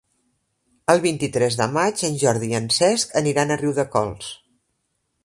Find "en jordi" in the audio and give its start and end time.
2.09-2.49